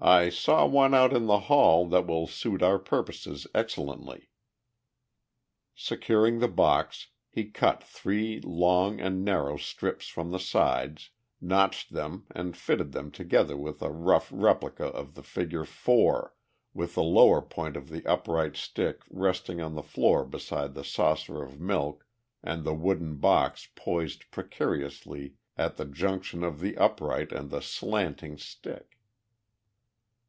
"I 0.00 0.28
saw 0.28 0.64
one 0.64 0.94
out 0.94 1.12
in 1.12 1.26
the 1.26 1.40
hall 1.40 1.84
that 1.88 2.06
will 2.06 2.28
suit 2.28 2.62
our 2.62 2.78
purposes 2.78 3.48
excellently." 3.52 4.28
Securing 5.74 6.38
the 6.38 6.46
box, 6.46 7.08
he 7.28 7.46
cut 7.46 7.82
three 7.82 8.40
long 8.44 9.00
and 9.00 9.24
narrow 9.24 9.56
strips 9.56 10.06
from 10.06 10.30
the 10.30 10.38
sides, 10.38 11.10
notched 11.40 11.92
them 11.92 12.26
and 12.30 12.56
fitted 12.56 12.92
them 12.92 13.10
together 13.10 13.54
in 13.58 13.74
a 13.80 13.90
rough 13.90 14.28
replica 14.32 14.86
of 14.86 15.14
the 15.16 15.22
figure 15.24 15.64
4, 15.64 16.32
with 16.72 16.94
the 16.94 17.02
lower 17.02 17.42
point 17.42 17.76
of 17.76 17.88
the 17.88 18.06
upright 18.06 18.56
stick 18.56 19.00
resting 19.10 19.60
on 19.60 19.74
the 19.74 19.82
floor 19.82 20.24
beside 20.24 20.74
the 20.74 20.84
saucer 20.84 21.42
of 21.42 21.58
milk 21.58 22.06
and 22.40 22.62
the 22.62 22.72
wooden 22.72 23.16
box 23.16 23.68
poised 23.74 24.30
precariously 24.30 25.34
at 25.56 25.76
the 25.76 25.84
junction 25.84 26.44
of 26.44 26.60
the 26.60 26.76
upright 26.78 27.32
and 27.32 27.50
the 27.50 27.60
slanting 27.60 28.38
stick. 28.38 28.94